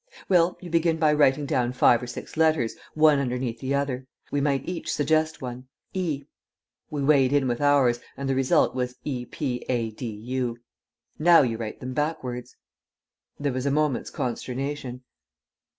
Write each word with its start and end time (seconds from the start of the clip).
"Well, 0.27 0.57
you 0.59 0.71
begin 0.71 0.97
by 0.97 1.13
writing 1.13 1.45
down 1.45 1.73
five 1.73 2.01
or 2.01 2.07
six 2.07 2.35
letters, 2.35 2.75
one 2.95 3.19
underneath 3.19 3.59
the 3.59 3.75
other. 3.75 4.07
We 4.31 4.41
might 4.41 4.67
each 4.67 4.91
suggest 4.91 5.43
one. 5.43 5.67
'E.'" 5.93 6.23
We 6.89 7.03
weighed 7.03 7.31
in 7.31 7.47
with 7.47 7.61
ours, 7.61 7.99
and 8.17 8.27
the 8.27 8.33
result 8.33 8.73
was 8.73 8.95
E 9.03 9.25
P 9.27 9.63
A 9.69 9.91
D 9.91 10.07
U. 10.09 10.57
"Now 11.19 11.43
you 11.43 11.55
write 11.57 11.81
them 11.81 11.93
backwards." 11.93 12.55
There 13.39 13.53
was 13.53 13.67
a 13.67 13.69
moment's 13.69 14.09
consternation. 14.09 15.03